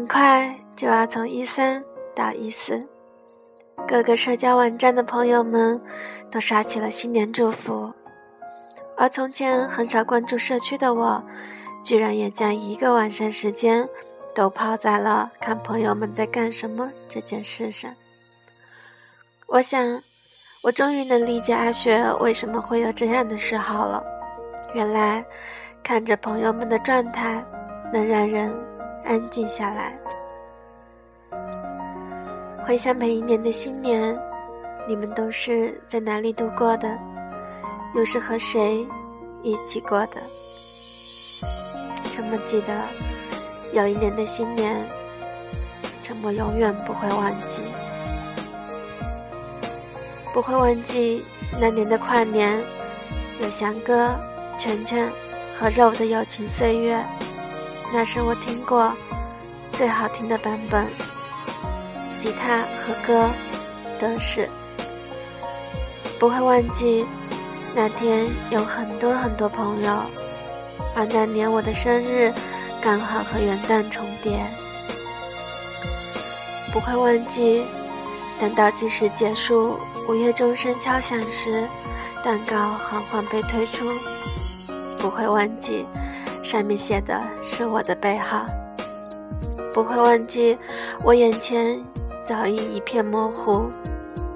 [0.00, 1.84] 很快就要从一三
[2.16, 2.88] 到一四，
[3.86, 5.78] 各个社交网站的朋友们
[6.30, 7.92] 都刷起了新年祝福，
[8.96, 11.22] 而从前很少关注社区的我，
[11.84, 13.86] 居然也将一个晚上时间
[14.34, 17.94] 都泡在了看朋友们在干什么这件事上。
[19.48, 20.02] 我想，
[20.62, 24.02] 我终于能理解阿雪为什么会有这样的嗜好了。
[24.72, 25.22] 原来，
[25.82, 27.44] 看着朋友们的状态，
[27.92, 28.69] 能让人。
[29.04, 29.98] 安静下来，
[32.64, 34.16] 回想每一年的新年，
[34.86, 36.98] 你们都是在哪里度过的？
[37.94, 38.86] 又是和谁
[39.42, 40.20] 一起过的？
[42.10, 42.72] 沉默记得，
[43.72, 44.86] 有一年的新年，
[46.02, 47.62] 沉默永远不会忘记，
[50.32, 51.24] 不会忘记
[51.60, 52.62] 那年的跨年，
[53.40, 54.14] 有翔哥、
[54.56, 55.10] 全全
[55.58, 57.04] 和肉的友情岁月。
[57.92, 58.92] 那是我听过
[59.72, 60.86] 最好听的版本，
[62.14, 63.28] 吉他和歌
[63.98, 64.48] 都是。
[66.18, 67.06] 不会忘记
[67.74, 70.04] 那天有很多很多朋友，
[70.94, 72.32] 而那年我的生日
[72.80, 74.38] 刚好和元旦重叠。
[76.72, 77.64] 不会忘记
[78.38, 79.76] 当倒计时结束，
[80.08, 81.68] 午夜钟声敲响时，
[82.22, 83.84] 蛋糕缓缓被推出。
[84.98, 85.84] 不会忘记。
[86.42, 88.46] 上面写的是我的背号，
[89.72, 90.58] 不会忘记。
[91.04, 91.82] 我眼前
[92.24, 93.70] 早已一片模糊，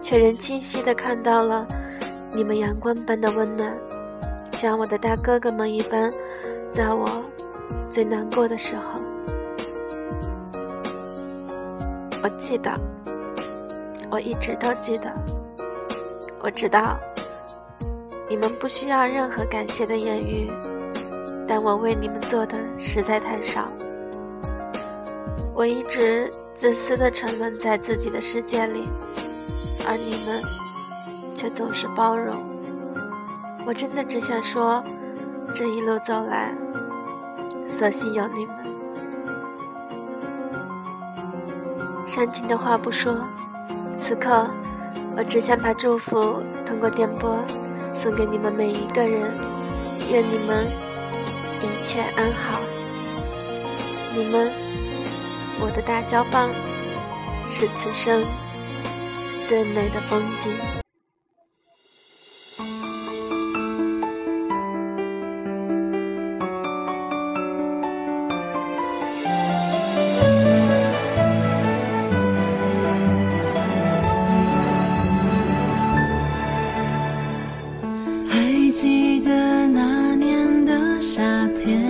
[0.00, 1.66] 却仍清晰地看到了
[2.32, 3.72] 你们阳光般的温暖，
[4.52, 6.12] 像我的大哥哥们一般，
[6.72, 7.22] 在我
[7.88, 9.00] 最难过的时候。
[12.22, 12.70] 我记得，
[14.10, 15.12] 我一直都记得。
[16.40, 16.98] 我知道，
[18.28, 20.50] 你们不需要任何感谢的言语。
[21.46, 23.68] 但我为你们做的实在太少，
[25.54, 28.88] 我一直自私的沉沦在自己的世界里，
[29.86, 30.42] 而你们
[31.34, 32.36] 却总是包容。
[33.66, 34.82] 我真的只想说，
[35.52, 36.54] 这一路走来，
[37.68, 38.56] 所幸有你们。
[42.06, 43.14] 煽情的话不说，
[43.96, 44.46] 此刻
[45.16, 47.38] 我只想把祝福通过电波
[47.94, 49.30] 送给你们每一个人，
[50.10, 50.83] 愿你们。
[51.64, 52.60] 一切安好，
[54.14, 54.52] 你们，
[55.60, 56.50] 我的大胶棒，
[57.50, 58.26] 是此生
[59.44, 60.52] 最美的风景。
[78.28, 79.93] 还记得那。
[81.64, 81.80] 天，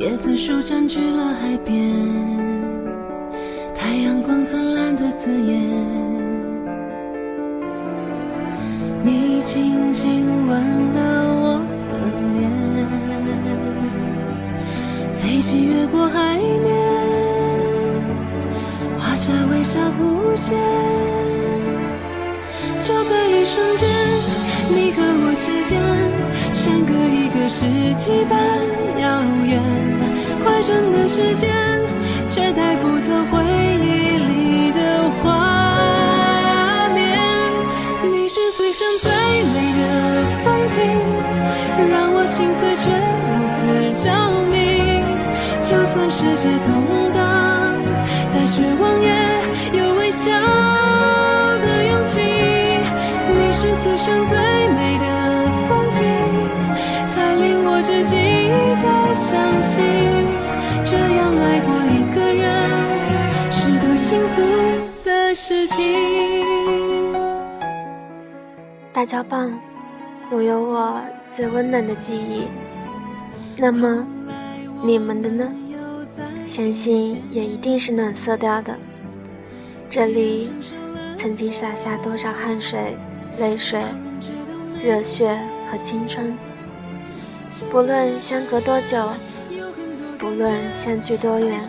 [0.00, 1.94] 椰子树占据了海边，
[3.72, 5.62] 太阳光灿烂的刺眼。
[9.04, 10.60] 你轻轻吻
[10.92, 11.96] 了我的
[12.34, 12.50] 脸，
[15.14, 16.74] 飞机越过海面，
[18.98, 21.23] 画下微笑弧线。
[22.84, 23.88] 就在一瞬间，
[24.68, 25.80] 你和我之间，
[26.52, 27.64] 相隔一个世
[27.96, 28.38] 纪般
[29.00, 29.58] 遥远。
[30.44, 31.48] 快转的时间，
[32.28, 33.42] 却带不走回
[33.80, 37.18] 忆里的画面。
[38.02, 39.82] 你是此生最美的
[40.44, 40.76] 风景，
[41.88, 42.90] 让我心碎却
[43.32, 44.12] 如此着
[44.52, 45.00] 迷。
[45.62, 46.68] 就算世界都
[69.04, 69.52] 大胶棒
[70.30, 70.98] 拥有我
[71.30, 72.44] 最温暖的记忆，
[73.58, 74.02] 那么
[74.82, 75.46] 你们的呢？
[76.46, 78.78] 相信也一定是暖色调的。
[79.86, 80.50] 这里
[81.18, 82.96] 曾经洒下多少汗水、
[83.38, 83.78] 泪水、
[84.82, 85.38] 热血
[85.70, 86.38] 和青春，
[87.70, 89.06] 不论相隔多久。
[90.18, 91.60] 不论相距多远，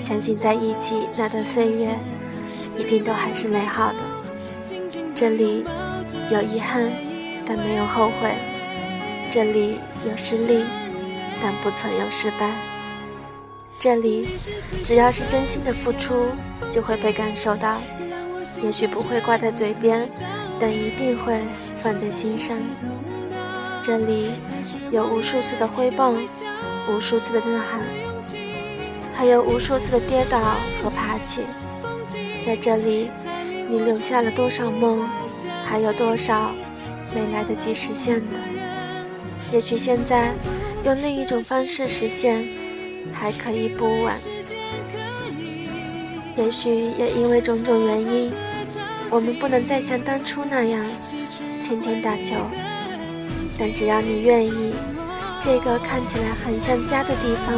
[0.00, 1.98] 相信在一起那段岁月，
[2.78, 3.98] 一定都还是美好的。
[5.12, 5.64] 这里
[6.30, 6.90] 有遗憾，
[7.46, 8.30] 但没有后悔；
[9.30, 9.78] 这里
[10.08, 10.64] 有失利，
[11.42, 12.50] 但不曾有失败。
[13.78, 14.28] 这里
[14.84, 16.26] 只要是真心的付出，
[16.70, 17.78] 就会被感受到。
[18.62, 20.08] 也许不会挂在嘴边，
[20.60, 21.40] 但一定会
[21.76, 22.58] 放在心上。
[23.82, 24.30] 这里
[24.90, 26.14] 有无数次的挥棒。
[26.88, 27.80] 无数次的呐喊，
[29.14, 30.38] 还有无数次的跌倒
[30.82, 31.42] 和爬起。
[32.44, 33.08] 在这里，
[33.68, 35.08] 你留下了多少梦，
[35.72, 36.52] 还有多少
[37.14, 38.36] 没来得及实现的？
[39.50, 40.34] 也许现在
[40.84, 42.46] 用另一种方式实现，
[43.10, 44.14] 还可以不晚。
[46.36, 48.30] 也许也因为种种原因，
[49.08, 50.84] 我们不能再像当初那样
[51.66, 52.36] 天天打球。
[53.58, 54.74] 但只要你愿意，
[55.40, 57.54] 这个看起来很像家的地方，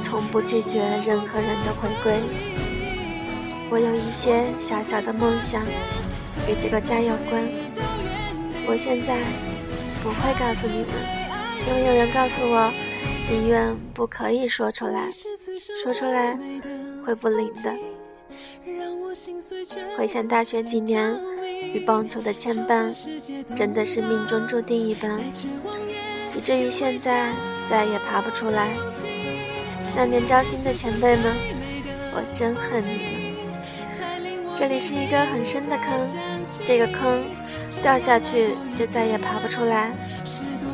[0.00, 2.20] 从不拒绝任何人的回归。
[3.70, 5.62] 我有一些小小的梦想，
[6.48, 7.42] 与这个家有关。
[8.66, 9.18] 我现在
[10.02, 10.88] 不会告诉你们，
[11.66, 12.72] 因为有人告诉我，
[13.18, 15.10] 心愿不可以说出来，
[15.84, 16.38] 说出来
[17.04, 17.74] 会不灵的。
[19.96, 21.18] 回想大学几年
[21.74, 22.94] 与棒球的牵绊，
[23.54, 25.20] 真的是命中注定一般，
[26.34, 27.32] 以至于现在
[27.68, 28.70] 再也爬不出来。
[29.96, 31.34] 那年招新的前辈们，
[32.14, 33.17] 我真恨你们！
[34.58, 36.16] 这里是一个很深的坑，
[36.66, 37.22] 这个坑
[37.80, 39.92] 掉下去就再也爬不出来。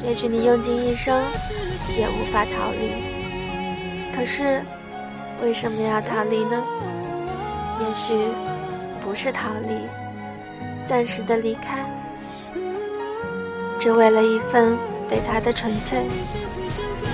[0.00, 1.20] 也许你用尽一生
[1.98, 4.62] 也无法逃离，可是
[5.42, 6.62] 为什么要逃离呢？
[7.80, 8.28] 也许
[9.04, 9.74] 不是逃离，
[10.88, 11.84] 暂时的离开，
[13.80, 15.98] 只为了一份对他的纯粹。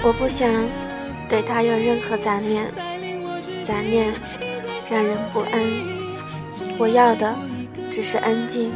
[0.03, 0.53] 我不想
[1.31, 2.67] 对他有任何杂念，
[3.65, 4.13] 杂念
[4.91, 5.98] 让人不安。
[6.79, 7.37] 我要的
[7.91, 8.71] 只是安静，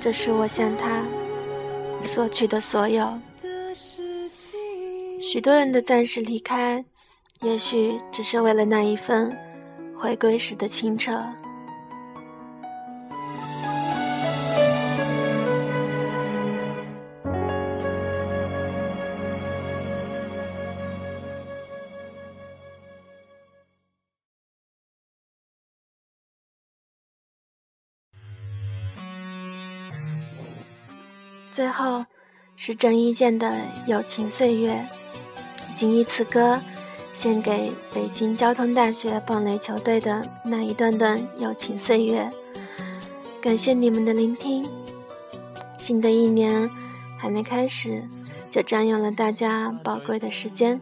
[0.00, 1.04] 这是我向他
[2.02, 3.18] 索取的所有。
[5.20, 6.84] 许多人的暂时离开，
[7.42, 9.36] 也许只是为了那一份。
[9.94, 11.22] 回归时的清澈。
[31.52, 32.06] 最后
[32.56, 33.48] 是郑伊健的
[33.86, 34.88] 《友情岁月》，
[35.74, 36.60] 谨以此歌。
[37.12, 42.32] 献给北京交通大学棒垒球队的那一段段友情岁月，
[43.38, 44.66] 感谢你们的聆听。
[45.76, 46.70] 新的一年
[47.18, 48.08] 还没开始，
[48.48, 50.80] 就占用了大家宝贵的时间。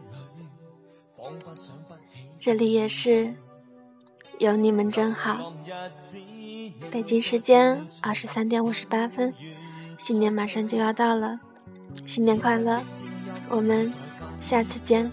[2.39, 3.33] 这里也是，
[4.39, 5.53] 有你们真好。
[6.89, 9.33] 北京时间二十三点五十八分，
[10.01, 11.37] 新年马上就要到了，
[12.07, 12.81] 新年快乐！
[13.51, 13.93] 我们
[14.39, 15.11] 下次见。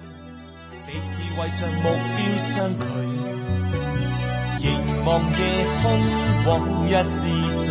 [1.37, 2.81] 为着目标相距，
[4.65, 5.39] 凝望夜
[5.83, 5.93] 空，
[6.47, 6.49] 往
[6.87, 7.21] 日是
[7.67, 7.69] 谁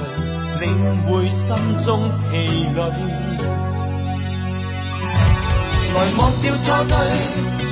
[0.61, 0.69] 领
[1.07, 1.49] 会心
[1.83, 1.89] 中
[2.29, 2.37] 疲
[2.75, 2.79] 累？
[5.95, 6.93] 来忘掉错对，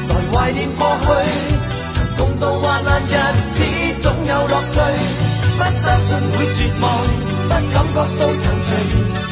[0.10, 1.06] 来怀念过去，
[1.94, 3.14] 曾共度患难日
[3.54, 3.62] 子，
[4.02, 4.82] 总有乐趣。
[5.56, 8.10] 不相信会绝望，不感觉到，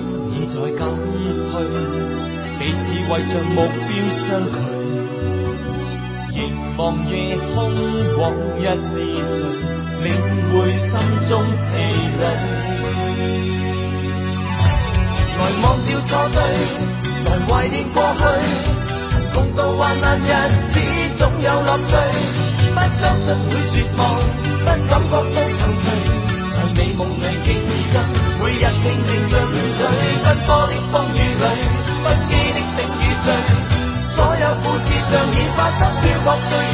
[0.00, 0.34] 的声音。
[0.54, 0.80] 在减
[1.50, 1.54] 去，
[2.58, 3.88] 彼此为着目标
[4.26, 4.56] 相距。
[6.32, 6.38] 凝
[6.76, 7.12] 望夜
[7.54, 7.56] 空，
[8.18, 8.22] 往
[8.58, 8.60] 日
[8.90, 9.40] 是谁
[10.02, 10.06] 领
[10.50, 10.52] 会
[10.88, 10.90] 心
[11.28, 11.72] 中疲
[12.20, 12.22] 累？
[15.36, 16.36] 来忘掉错对，
[17.24, 18.20] 来怀念过去。
[19.10, 20.22] 曾共度患难日
[20.72, 20.74] 子，
[21.16, 21.92] 总有乐趣。
[22.74, 24.00] 不相信会绝望，
[24.58, 25.12] 不感觉到
[26.76, 27.54] 美梦里竞
[27.92, 28.02] 争，
[28.42, 29.78] 每日拼命进取。
[30.24, 31.44] 奔波的风雨里，
[32.02, 33.26] 不羁的醒与醉，
[34.12, 36.58] 所有故事像已发生，飘泊岁